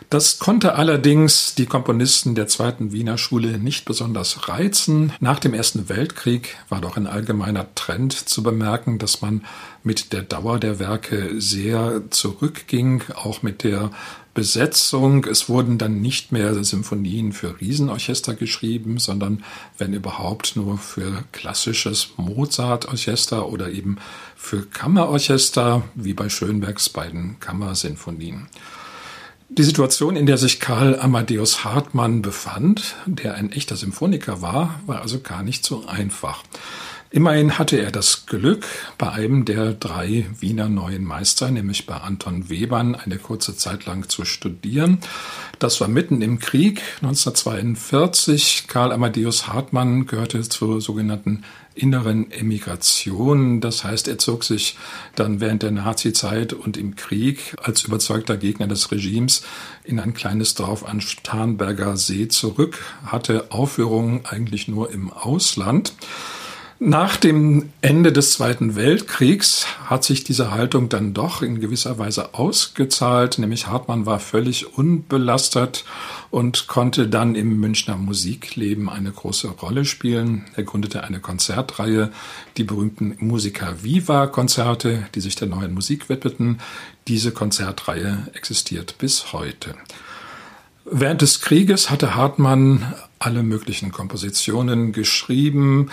Das 0.08 0.40
konnte 0.40 0.74
allerdings 0.74 1.54
die 1.54 1.66
Komponisten 1.66 2.34
der 2.34 2.48
zweiten 2.48 2.90
Wiener 2.90 3.16
Schule 3.16 3.58
nicht 3.58 3.84
besonders 3.84 4.48
reizen. 4.48 5.12
Nach 5.20 5.38
dem 5.38 5.54
Ersten 5.54 5.88
Weltkrieg 5.88 6.56
war 6.68 6.80
doch 6.80 6.96
ein 6.96 7.06
allgemeiner 7.06 7.72
Trend 7.76 8.12
zu 8.12 8.42
bemerken, 8.42 8.98
dass 8.98 9.22
man 9.22 9.44
mit 9.84 10.12
der 10.12 10.22
Dauer 10.22 10.58
der 10.58 10.80
Werke 10.80 11.40
sehr 11.40 12.02
zurückging, 12.10 13.02
auch 13.14 13.42
mit 13.42 13.62
der 13.62 13.92
Besetzung. 14.34 15.24
Es 15.24 15.48
wurden 15.48 15.78
dann 15.78 16.00
nicht 16.00 16.32
mehr 16.32 16.62
Symphonien 16.64 17.32
für 17.32 17.60
Riesenorchester 17.60 18.34
geschrieben, 18.34 18.98
sondern 18.98 19.44
wenn 19.78 19.92
überhaupt 19.92 20.56
nur 20.56 20.78
für 20.78 21.24
klassisches 21.32 22.10
Mozart-Orchester 22.16 23.48
oder 23.48 23.70
eben 23.70 23.98
für 24.36 24.66
Kammerorchester, 24.66 25.82
wie 25.94 26.14
bei 26.14 26.28
Schönbergs 26.28 26.88
beiden 26.88 27.40
Kammersinfonien. 27.40 28.48
Die 29.52 29.64
Situation, 29.64 30.14
in 30.14 30.26
der 30.26 30.38
sich 30.38 30.60
Karl 30.60 30.96
Amadeus 31.00 31.64
Hartmann 31.64 32.22
befand, 32.22 32.94
der 33.06 33.34
ein 33.34 33.50
echter 33.50 33.74
Symphoniker 33.74 34.40
war, 34.40 34.80
war 34.86 35.02
also 35.02 35.18
gar 35.18 35.42
nicht 35.42 35.64
so 35.66 35.86
einfach. 35.86 36.44
Immerhin 37.12 37.58
hatte 37.58 37.76
er 37.76 37.90
das 37.90 38.26
Glück, 38.26 38.64
bei 38.96 39.10
einem 39.10 39.44
der 39.44 39.72
drei 39.74 40.26
Wiener 40.38 40.68
neuen 40.68 41.02
Meister, 41.02 41.50
nämlich 41.50 41.84
bei 41.84 41.96
Anton 41.96 42.48
Webern, 42.50 42.94
eine 42.94 43.18
kurze 43.18 43.56
Zeit 43.56 43.84
lang 43.84 44.08
zu 44.08 44.24
studieren. 44.24 44.98
Das 45.58 45.80
war 45.80 45.88
mitten 45.88 46.22
im 46.22 46.38
Krieg 46.38 46.80
1942. 47.02 48.66
Karl 48.68 48.92
Amadeus 48.92 49.48
Hartmann 49.48 50.06
gehörte 50.06 50.40
zur 50.42 50.80
sogenannten 50.80 51.42
inneren 51.74 52.30
Emigration. 52.30 53.60
Das 53.60 53.82
heißt, 53.82 54.06
er 54.06 54.18
zog 54.18 54.44
sich 54.44 54.78
dann 55.16 55.40
während 55.40 55.64
der 55.64 55.72
Nazizeit 55.72 56.52
und 56.52 56.76
im 56.76 56.94
Krieg 56.94 57.56
als 57.60 57.82
überzeugter 57.82 58.36
Gegner 58.36 58.68
des 58.68 58.92
Regimes 58.92 59.42
in 59.82 59.98
ein 59.98 60.14
kleines 60.14 60.54
Dorf 60.54 60.84
an 60.84 61.00
Starnberger 61.00 61.96
See 61.96 62.28
zurück, 62.28 62.78
hatte 63.04 63.50
Aufführungen 63.50 64.26
eigentlich 64.26 64.68
nur 64.68 64.92
im 64.92 65.12
Ausland. 65.12 65.92
Nach 66.82 67.18
dem 67.18 67.68
Ende 67.82 68.10
des 68.10 68.30
Zweiten 68.30 68.74
Weltkriegs 68.74 69.66
hat 69.84 70.02
sich 70.02 70.24
diese 70.24 70.50
Haltung 70.50 70.88
dann 70.88 71.12
doch 71.12 71.42
in 71.42 71.60
gewisser 71.60 71.98
Weise 71.98 72.32
ausgezahlt, 72.32 73.38
nämlich 73.38 73.66
Hartmann 73.66 74.06
war 74.06 74.18
völlig 74.18 74.78
unbelastet 74.78 75.84
und 76.30 76.68
konnte 76.68 77.06
dann 77.06 77.34
im 77.34 77.60
Münchner 77.60 77.98
Musikleben 77.98 78.88
eine 78.88 79.12
große 79.12 79.48
Rolle 79.48 79.84
spielen. 79.84 80.46
Er 80.56 80.62
gründete 80.62 81.04
eine 81.04 81.20
Konzertreihe, 81.20 82.12
die 82.56 82.64
berühmten 82.64 83.14
Musica 83.18 83.82
Viva 83.82 84.26
Konzerte, 84.26 85.06
die 85.14 85.20
sich 85.20 85.34
der 85.34 85.48
neuen 85.48 85.74
Musik 85.74 86.08
widmeten. 86.08 86.60
Diese 87.08 87.30
Konzertreihe 87.30 88.28
existiert 88.32 88.96
bis 88.96 89.34
heute. 89.34 89.74
Während 90.86 91.20
des 91.20 91.42
Krieges 91.42 91.90
hatte 91.90 92.14
Hartmann 92.14 92.94
alle 93.18 93.42
möglichen 93.42 93.92
Kompositionen 93.92 94.92
geschrieben, 94.92 95.90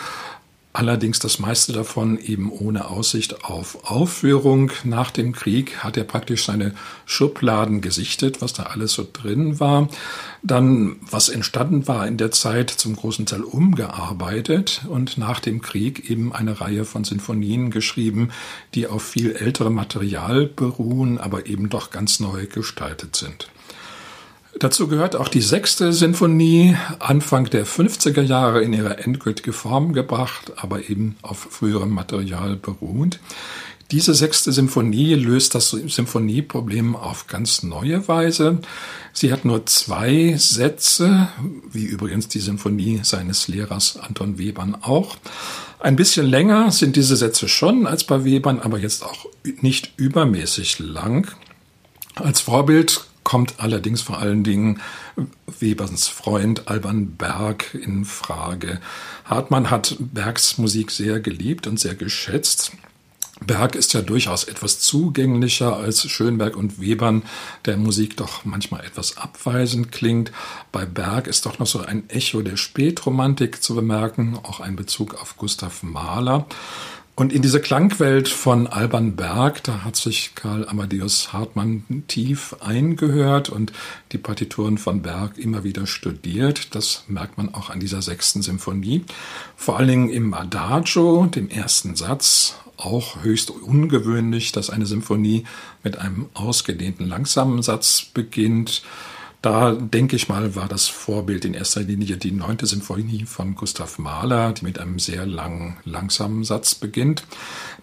Allerdings 0.78 1.18
das 1.18 1.40
meiste 1.40 1.74
davon 1.74 2.20
eben 2.20 2.52
ohne 2.52 2.88
Aussicht 2.92 3.44
auf 3.44 3.90
Aufführung. 3.90 4.72
Nach 4.84 5.10
dem 5.10 5.34
Krieg 5.34 5.78
hat 5.78 5.98
er 5.98 6.04
praktisch 6.04 6.46
seine 6.46 6.76
Schubladen 7.08 7.82
gesichtet, 7.82 8.44
was 8.44 8.54
da 8.54 8.62
alles 8.62 8.94
so 8.94 9.08
drin 9.12 9.60
war. 9.60 9.90
Dann, 10.44 10.98
was 11.10 11.30
entstanden 11.30 11.88
war 11.88 12.06
in 12.06 12.18
der 12.18 12.30
Zeit, 12.30 12.70
zum 12.70 12.96
großen 12.96 13.26
Teil 13.26 13.42
umgearbeitet 13.42 14.84
und 14.88 15.18
nach 15.18 15.40
dem 15.40 15.64
Krieg 15.64 16.12
eben 16.12 16.32
eine 16.32 16.62
Reihe 16.62 16.86
von 16.86 17.04
Sinfonien 17.04 17.72
geschrieben, 17.72 18.30
die 18.76 18.86
auf 18.86 19.02
viel 19.02 19.32
älterem 19.36 19.74
Material 19.74 20.46
beruhen, 20.46 21.18
aber 21.18 21.48
eben 21.48 21.70
doch 21.70 21.90
ganz 21.90 22.20
neu 22.20 22.46
gestaltet 22.46 23.16
sind. 23.16 23.50
Dazu 24.60 24.88
gehört 24.88 25.16
auch 25.16 25.28
die 25.28 25.42
sechste 25.42 25.94
Sinfonie, 25.94 26.76
Anfang 26.98 27.46
der 27.46 27.66
50er 27.66 28.22
Jahre 28.22 28.64
in 28.64 28.74
ihre 28.74 28.98
endgültige 28.98 29.54
Form 29.54 29.94
gebracht, 29.94 30.54
aber 30.56 30.90
eben 30.90 31.16
auf 31.22 31.38
früherem 31.38 31.92
Material 31.92 32.56
beruhend. 32.56 33.20
Diese 33.92 34.14
sechste 34.14 34.52
Symphonie 34.52 35.14
löst 35.14 35.56
das 35.56 35.70
Symphonieproblem 35.70 36.96
auf 36.96 37.28
ganz 37.28 37.64
neue 37.64 38.08
Weise. 38.08 38.60
Sie 39.14 39.32
hat 39.32 39.46
nur 39.46 39.66
zwei 39.66 40.36
Sätze, 40.38 41.30
wie 41.72 41.86
übrigens 41.86 42.28
die 42.28 42.40
Symphonie 42.40 43.00
seines 43.04 43.48
Lehrers 43.48 43.98
Anton 43.98 44.40
Webern 44.40 44.76
auch. 44.82 45.16
Ein 45.80 45.96
bisschen 45.96 46.26
länger 46.26 46.72
sind 46.72 46.96
diese 46.96 47.16
Sätze 47.16 47.48
schon 47.48 47.88
als 47.88 48.04
bei 48.04 48.26
Webern, 48.26 48.60
aber 48.60 48.80
jetzt 48.80 49.06
auch 49.06 49.28
nicht 49.62 49.94
übermäßig 49.96 50.80
lang. 50.80 51.32
Als 52.16 52.42
Vorbild 52.42 53.07
kommt 53.28 53.56
allerdings 53.58 54.02
vor 54.02 54.20
allen 54.20 54.46
Dingen 54.46 54.80
Webers 55.60 56.08
Freund 56.08 56.70
Alban 56.70 57.18
Berg 57.18 57.74
in 57.74 58.06
Frage. 58.06 58.80
Hartmann 59.26 59.70
hat 59.70 59.98
Bergs 60.00 60.58
Musik 60.58 60.92
sehr 60.92 61.20
geliebt 61.20 61.68
und 61.68 61.78
sehr 61.78 61.96
geschätzt. 61.96 62.72
Berg 63.46 63.76
ist 63.76 63.94
ja 63.94 64.02
durchaus 64.02 64.46
etwas 64.46 64.80
zugänglicher 64.80 65.76
als 65.76 66.10
Schönberg 66.10 66.56
und 66.56 66.80
Webern, 66.80 67.24
der 67.66 67.76
Musik 67.76 68.16
doch 68.16 68.46
manchmal 68.46 68.86
etwas 68.86 69.18
abweisend 69.18 69.92
klingt. 69.92 70.32
Bei 70.72 70.86
Berg 70.86 71.28
ist 71.28 71.46
doch 71.46 71.60
noch 71.60 71.68
so 71.68 71.82
ein 71.82 72.10
Echo 72.10 72.42
der 72.42 72.56
Spätromantik 72.56 73.62
zu 73.62 73.76
bemerken, 73.76 74.40
auch 74.42 74.62
ein 74.62 74.78
Bezug 74.78 75.16
auf 75.22 75.36
Gustav 75.36 75.84
Mahler. 75.84 76.48
Und 77.20 77.34
in 77.34 77.42
diese 77.42 77.60
Klangwelt 77.60 78.30
von 78.30 78.68
Alban 78.68 79.16
Berg, 79.16 79.64
da 79.64 79.84
hat 79.84 79.96
sich 79.96 80.36
Karl 80.36 80.70
Amadeus 80.70 81.34
Hartmann 81.34 82.04
tief 82.08 82.56
eingehört 82.60 83.50
und 83.50 83.74
die 84.12 84.20
Partituren 84.20 84.78
von 84.78 85.02
Berg 85.02 85.40
immer 85.40 85.64
wieder 85.64 85.88
studiert. 85.88 86.76
Das 86.76 87.06
merkt 87.08 87.40
man 87.40 87.56
auch 87.56 87.72
an 87.72 87.80
dieser 87.80 88.04
sechsten 88.04 88.44
Symphonie. 88.44 89.04
Vor 89.56 89.78
allen 89.78 89.88
Dingen 89.88 90.10
im 90.10 90.36
Adagio, 90.36 91.26
dem 91.26 91.50
ersten 91.50 91.96
Satz, 91.96 92.54
auch 92.78 93.24
höchst 93.24 93.50
ungewöhnlich, 93.50 94.52
dass 94.52 94.70
eine 94.70 94.86
Symphonie 94.86 95.46
mit 95.84 95.98
einem 95.98 96.28
ausgedehnten 96.36 97.08
langsamen 97.08 97.64
Satz 97.64 98.06
beginnt. 98.14 98.84
Da 99.48 99.72
denke 99.72 100.18
ich 100.18 100.28
mal, 100.28 100.56
war 100.56 100.68
das 100.68 100.90
Vorbild 100.90 101.46
in 101.46 101.54
erster 101.54 101.80
Linie 101.80 102.18
die 102.18 102.34
neunte 102.34 102.66
Symphonie 102.66 103.24
von 103.24 103.56
Gustav 103.56 103.98
Mahler, 103.98 104.52
die 104.52 104.66
mit 104.66 104.78
einem 104.78 105.00
sehr 105.00 105.26
langen, 105.26 105.78
langsamen 105.86 106.44
Satz 106.44 106.76
beginnt. 106.76 107.24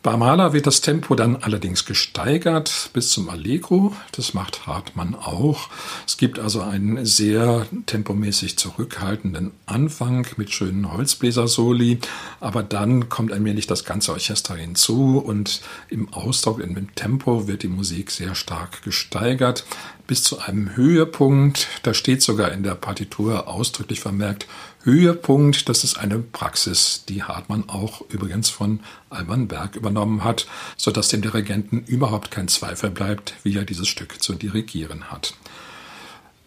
Bei 0.02 0.14
Mahler 0.18 0.52
wird 0.52 0.66
das 0.66 0.82
Tempo 0.82 1.14
dann 1.14 1.36
allerdings 1.36 1.86
gesteigert 1.86 2.90
bis 2.92 3.08
zum 3.08 3.30
Allegro. 3.30 3.96
Das 4.12 4.34
macht 4.34 4.66
Hartmann 4.66 5.14
auch. 5.14 5.70
Es 6.06 6.18
gibt 6.18 6.38
also 6.38 6.60
einen 6.60 7.06
sehr 7.06 7.66
tempomäßig 7.86 8.58
zurückhaltenden 8.58 9.52
Anfang 9.64 10.26
mit 10.36 10.52
schönen 10.52 10.92
Holzbläsersoli, 10.92 11.98
aber 12.40 12.62
dann 12.62 13.08
kommt 13.08 13.32
allmählich 13.32 13.66
das 13.66 13.86
ganze 13.86 14.12
Orchester 14.12 14.54
hinzu 14.54 15.16
und 15.16 15.62
im 15.88 16.12
Ausdruck, 16.12 16.60
im 16.60 16.94
Tempo 16.94 17.48
wird 17.48 17.62
die 17.62 17.68
Musik 17.68 18.10
sehr 18.10 18.34
stark 18.34 18.82
gesteigert 18.82 19.64
bis 20.06 20.22
zu 20.22 20.38
einem 20.38 20.76
Höhepunkt. 20.76 21.68
Da 21.82 21.94
steht 21.94 22.22
sogar 22.22 22.52
in 22.52 22.62
der 22.62 22.74
Partitur 22.74 23.48
ausdrücklich 23.48 24.00
vermerkt, 24.00 24.46
Höhepunkt, 24.82 25.68
das 25.70 25.82
ist 25.82 25.98
eine 25.98 26.18
Praxis, 26.18 27.04
die 27.08 27.22
Hartmann 27.22 27.64
auch 27.68 28.02
übrigens 28.10 28.50
von 28.50 28.80
Alban 29.08 29.48
Berg 29.48 29.76
übernommen 29.76 30.24
hat, 30.24 30.46
sodass 30.76 31.08
dem 31.08 31.22
Dirigenten 31.22 31.84
überhaupt 31.86 32.30
kein 32.30 32.48
Zweifel 32.48 32.90
bleibt, 32.90 33.34
wie 33.44 33.56
er 33.56 33.64
dieses 33.64 33.88
Stück 33.88 34.22
zu 34.22 34.34
dirigieren 34.34 35.10
hat. 35.10 35.34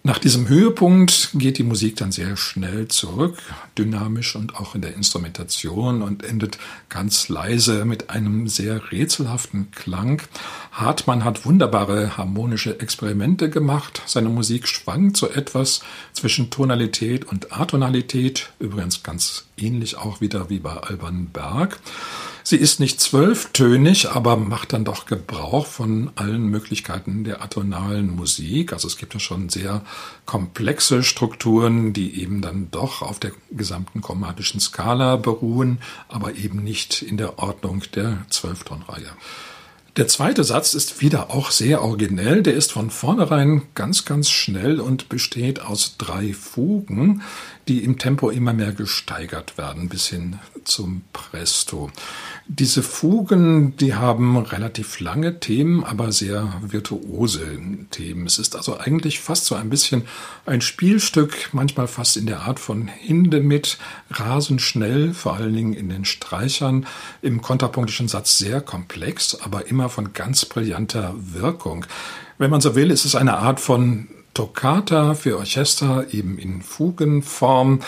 Nach 0.04 0.20
diesem 0.20 0.48
Höhepunkt 0.48 1.32
geht 1.34 1.58
die 1.58 1.64
Musik 1.64 1.98
dann 1.98 2.14
sehr 2.14 2.38
schnell 2.38 2.88
zurück, 2.88 3.38
dynamisch 3.78 4.38
und 4.38 4.56
auch 4.56 4.74
in 4.74 4.82
der 4.82 4.96
Instrumentation 4.96 6.02
und 6.02 6.24
endet 6.24 6.58
ganz 6.88 7.28
leise 7.28 7.84
mit 7.84 8.10
einem 8.10 8.48
sehr 8.48 8.92
rätselhaften 8.92 9.70
Klang. 9.72 10.22
Hartmann 10.72 11.26
hat 11.26 11.46
wunderbare 11.46 12.16
harmonische 12.16 12.80
Experimente 12.80 13.50
gemacht. 13.50 14.02
Seine 14.06 14.30
Musik 14.30 14.70
schwankt 14.70 15.18
so 15.18 15.30
etwas 15.30 15.82
zwischen 16.14 16.52
Tonalität 16.52 17.26
und 17.26 17.52
Atonalität, 17.52 18.52
übrigens 18.60 19.04
ganz 19.04 19.48
ähnlich 19.58 19.98
auch 19.98 20.22
wieder 20.22 20.50
wie 20.50 20.60
bei 20.60 20.72
Alban 20.72 21.26
Berg. 21.34 21.80
Sie 22.50 22.56
ist 22.56 22.80
nicht 22.80 23.02
zwölftönig, 23.02 24.10
aber 24.10 24.38
macht 24.38 24.72
dann 24.72 24.86
doch 24.86 25.06
Gebrauch 25.06 25.66
von 25.66 26.12
allen 26.16 26.48
Möglichkeiten 26.48 27.26
der 27.26 27.42
atonalen 27.42 28.16
Musik. 28.16 28.72
Also 28.72 28.88
es 28.88 28.96
gibt 28.96 29.14
ja 29.14 29.20
schon 29.20 29.50
sehr 29.50 29.82
komplexe 30.26 31.04
Strukturen, 31.04 31.92
die 31.92 32.22
eben 32.22 32.42
dann 32.42 32.72
doch 32.72 33.02
auf 33.02 33.20
der 33.20 33.34
gesamten 33.52 34.00
chromatischen 34.00 34.62
Skala 34.62 35.18
beruhen, 35.18 35.80
aber 36.08 36.36
eben 36.36 36.64
nicht 36.64 37.02
in 37.02 37.18
der 37.18 37.38
Ordnung 37.38 37.84
der 37.96 38.20
Zwölftonreihe. 38.30 39.12
Der 39.98 40.08
zweite 40.08 40.44
Satz 40.46 40.74
ist 40.74 41.02
wieder 41.02 41.32
auch 41.32 41.50
sehr 41.50 41.82
originell. 41.82 42.44
Der 42.44 42.54
ist 42.54 42.72
von 42.72 42.92
vornherein 42.92 43.64
ganz, 43.74 44.06
ganz 44.06 44.30
schnell 44.30 44.80
und 44.80 45.10
besteht 45.10 45.60
aus 45.60 45.96
drei 45.98 46.34
Fugen, 46.34 47.24
die 47.68 47.84
im 47.84 47.98
Tempo 47.98 48.30
immer 48.30 48.54
mehr 48.54 48.72
gesteigert 48.72 49.58
werden 49.58 49.90
bis 49.90 50.08
hin 50.08 50.40
zum 50.64 51.04
Presto. 51.14 51.92
Diese 52.48 52.84
Fugen, 52.84 53.76
die 53.78 53.96
haben 53.96 54.38
relativ 54.38 55.00
lange 55.00 55.40
Themen, 55.40 55.84
aber 55.84 56.12
sehr 56.12 56.54
virtuose 56.62 57.60
Themen. 57.92 58.26
Es 58.26 58.40
ist 58.40 58.56
also 58.56 58.80
eigentlich 58.80 59.20
fast 59.20 59.46
so 59.46 59.56
ein 59.56 59.70
bisschen 59.70 60.04
ein 60.46 60.62
Spielstück, 60.62 61.50
manchmal 61.52 61.88
fast 61.88 62.18
in 62.18 62.26
der 62.26 62.42
Art 62.42 62.60
von 62.60 62.88
Hindemith, 62.88 63.78
rasend 64.12 64.62
schnell, 64.62 65.14
vor 65.14 65.36
allen 65.36 65.54
Dingen 65.54 65.74
in 65.74 65.90
den 65.90 66.06
Streichern, 66.06 66.86
im 67.22 67.42
kontrapunktischen 67.42 68.08
Satz 68.08 68.38
sehr 68.38 68.62
komplex, 68.62 69.36
aber 69.42 69.68
immer 69.68 69.90
von 69.90 70.14
ganz 70.14 70.46
brillanter 70.46 71.16
Wirkung. 71.18 71.86
Wenn 72.38 72.52
man 72.52 72.62
so 72.62 72.76
will, 72.76 72.92
ist 72.92 73.06
es 73.06 73.16
eine 73.16 73.38
Art 73.38 73.60
von 73.60 74.08
Toccata 74.38 75.16
für 75.16 75.40
Orchester 75.40 76.14
eben 76.14 76.38
in 76.38 76.62
Fugenform. 76.62 77.80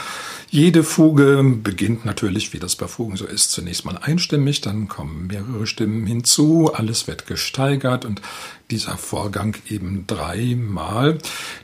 Jede 0.50 0.84
Fuge 0.84 1.44
beginnt 1.44 2.06
natürlich, 2.06 2.54
wie 2.54 2.58
das 2.58 2.76
bei 2.76 2.88
Fugen 2.88 3.18
so 3.18 3.28
ist, 3.28 3.52
zunächst 3.52 3.86
mal 3.86 4.00
einstimmig, 4.02 4.60
dann 4.62 4.88
kommen 4.88 5.28
mehrere 5.28 5.68
Stimmen 5.68 6.08
hinzu, 6.08 6.72
alles 6.74 7.06
wird 7.06 7.28
gesteigert 7.28 8.04
und 8.04 8.24
dieser 8.72 8.98
Vorgang 8.98 9.58
eben 9.70 10.06
dreimal. 10.08 11.20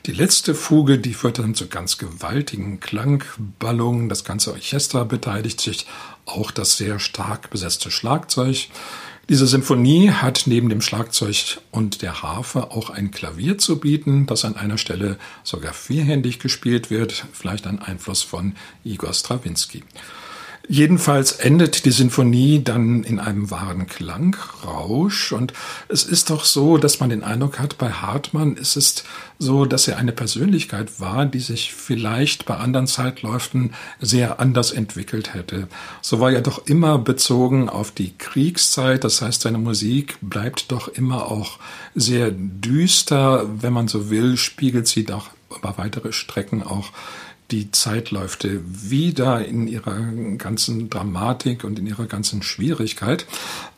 Die 0.06 0.12
letzte 0.12 0.54
Fuge, 0.54 1.00
die 1.00 1.14
führt 1.14 1.40
dann 1.40 1.56
zu 1.56 1.66
ganz 1.66 1.98
gewaltigen 1.98 2.78
Klangballungen. 2.78 4.08
Das 4.08 4.22
ganze 4.22 4.52
Orchester 4.52 5.04
beteiligt 5.04 5.60
sich, 5.60 5.88
auch 6.26 6.52
das 6.52 6.76
sehr 6.76 7.00
stark 7.00 7.50
besetzte 7.50 7.90
Schlagzeug. 7.90 8.68
Diese 9.28 9.48
Symphonie 9.48 10.10
hat 10.10 10.44
neben 10.46 10.68
dem 10.68 10.80
Schlagzeug 10.80 11.58
und 11.72 12.00
der 12.02 12.22
Harfe 12.22 12.70
auch 12.70 12.90
ein 12.90 13.10
Klavier 13.10 13.58
zu 13.58 13.80
bieten, 13.80 14.26
das 14.26 14.44
an 14.44 14.54
einer 14.54 14.78
Stelle 14.78 15.18
sogar 15.42 15.72
vierhändig 15.72 16.38
gespielt 16.38 16.90
wird, 16.90 17.26
vielleicht 17.32 17.66
ein 17.66 17.80
Einfluss 17.80 18.22
von 18.22 18.54
Igor 18.84 19.12
Strawinski. 19.12 19.82
Jedenfalls 20.68 21.32
endet 21.32 21.84
die 21.84 21.92
Sinfonie 21.92 22.62
dann 22.62 23.04
in 23.04 23.20
einem 23.20 23.50
wahren 23.50 23.86
Klangrausch. 23.86 25.32
Und 25.32 25.52
es 25.88 26.04
ist 26.04 26.30
doch 26.30 26.44
so, 26.44 26.76
dass 26.76 26.98
man 26.98 27.10
den 27.10 27.22
Eindruck 27.22 27.60
hat, 27.60 27.78
bei 27.78 27.90
Hartmann 27.90 28.56
ist 28.56 28.76
es 28.76 29.04
so, 29.38 29.64
dass 29.64 29.86
er 29.86 29.98
eine 29.98 30.12
Persönlichkeit 30.12 31.00
war, 31.00 31.26
die 31.26 31.38
sich 31.38 31.72
vielleicht 31.72 32.46
bei 32.46 32.56
anderen 32.56 32.88
Zeitläufen 32.88 33.74
sehr 34.00 34.40
anders 34.40 34.72
entwickelt 34.72 35.34
hätte. 35.34 35.68
So 36.02 36.18
war 36.18 36.32
er 36.32 36.40
doch 36.40 36.66
immer 36.66 36.98
bezogen 36.98 37.68
auf 37.68 37.92
die 37.92 38.16
Kriegszeit, 38.18 39.04
das 39.04 39.22
heißt, 39.22 39.42
seine 39.42 39.58
Musik 39.58 40.18
bleibt 40.20 40.72
doch 40.72 40.88
immer 40.88 41.30
auch 41.30 41.58
sehr 41.94 42.30
düster, 42.32 43.46
wenn 43.62 43.72
man 43.72 43.88
so 43.88 44.10
will, 44.10 44.36
spiegelt 44.36 44.88
sie 44.88 45.04
doch 45.04 45.30
über 45.56 45.78
weitere 45.78 46.12
Strecken 46.12 46.62
auch 46.62 46.90
die 47.50 47.70
Zeitläufe 47.70 48.60
wieder 48.66 49.44
in 49.44 49.68
ihrer 49.68 50.00
ganzen 50.38 50.90
Dramatik 50.90 51.64
und 51.64 51.78
in 51.78 51.86
ihrer 51.86 52.06
ganzen 52.06 52.42
Schwierigkeit. 52.42 53.26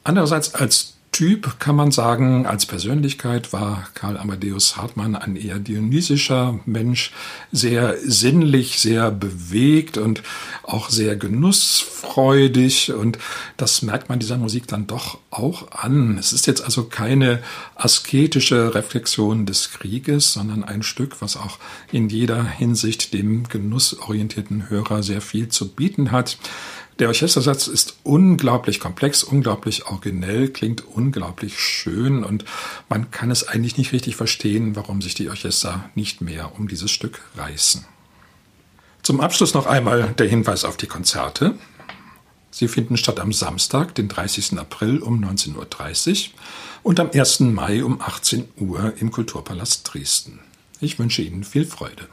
Andererseits 0.05 0.55
als 0.55 0.98
Typ 1.19 1.59
kann 1.59 1.75
man 1.75 1.91
sagen, 1.91 2.47
als 2.47 2.65
Persönlichkeit 2.65 3.53
war 3.53 3.89
Karl 3.95 4.17
Amadeus 4.17 4.77
Hartmann 4.77 5.17
ein 5.17 5.35
eher 5.35 5.59
dionysischer 5.59 6.61
Mensch, 6.65 7.11
sehr 7.51 7.97
sinnlich, 8.01 8.79
sehr 8.79 9.11
bewegt 9.11 9.99
und 9.99 10.23
auch 10.63 10.91
sehr 10.91 11.17
genussfreudig 11.17 12.93
und 12.93 13.19
das 13.57 13.83
merkt 13.83 14.09
man 14.09 14.21
dieser 14.21 14.39
Musik 14.39 14.69
dann 14.69 14.87
doch 14.87 15.19
auch 15.33 15.73
an. 15.73 16.19
Es 16.19 16.33
ist 16.33 16.47
jetzt 16.47 16.63
also 16.63 16.85
keine 16.85 17.43
asketische 17.75 18.77
Reflexion 18.77 19.45
des 19.45 19.73
Krieges, 19.73 20.35
sondern 20.35 20.63
ein 20.63 20.85
Stück, 20.85 21.21
was 21.21 21.37
auch 21.37 21.59
in 21.91 22.09
jeder 22.09 22.45
Hinsicht 22.45 23.13
dem 23.13 23.49
genussorientierten 23.49 24.71
Hörer 24.71 25.03
sehr 25.03 25.21
viel 25.21 25.49
zu 25.49 25.67
bieten 25.67 26.13
hat. 26.13 26.39
Der 26.99 27.07
Orchestersatz 27.07 27.69
ist 27.69 27.99
unglaublich 28.03 28.81
komplex, 28.81 29.23
unglaublich 29.23 29.87
originell, 29.87 30.49
klingt 30.49 30.85
unglaublich 30.85 31.61
schön 31.61 32.25
und 32.25 32.45
man 32.89 33.13
kann 33.13 33.31
es 33.31 33.47
eigentlich 33.47 33.79
nicht 33.79 33.93
richtig 33.93 34.17
verstehen, 34.17 34.75
warum 34.75 35.01
sich 35.01 35.15
die 35.15 35.29
Orchester 35.29 35.89
nicht 35.95 36.21
mehr 36.21 36.59
um 36.59 36.67
dieses 36.67 36.91
Stück 36.91 37.21
reißen. 37.37 37.85
Zum 39.05 39.21
Abschluss 39.21 39.55
noch 39.55 39.67
einmal 39.67 40.13
der 40.19 40.27
Hinweis 40.27 40.65
auf 40.65 40.77
die 40.77 40.89
Konzerte. 40.89 41.55
Sie 42.51 42.67
finden 42.67 42.97
statt 42.97 43.21
am 43.21 43.33
Samstag, 43.33 43.95
den 43.95 44.09
30. 44.09 44.59
April 44.59 44.99
um 44.99 45.23
19.30 45.25 45.55
Uhr 45.55 46.33
und 46.83 46.99
am 46.99 47.11
1. 47.15 47.41
Mai 47.41 47.85
um 47.85 48.01
18 48.01 48.49
Uhr 48.57 48.93
im 48.99 49.13
Kulturpalast 49.13 49.89
Dresden. 49.93 50.41
Ich 50.81 50.99
wünsche 50.99 51.23
Ihnen 51.23 51.45
viel 51.45 51.65
Freude. 51.65 52.09